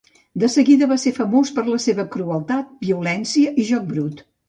[0.43, 4.31] De seguida va ser famós per la seva crueltat, violència i joc brut.